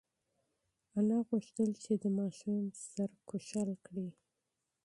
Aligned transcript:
انا 0.99 1.17
غوښتل 1.27 1.69
چې 1.83 1.93
د 2.03 2.05
ماشوم 2.19 2.63
سر 2.93 3.09
ښکل 3.23 3.69
کړي. 3.85 4.09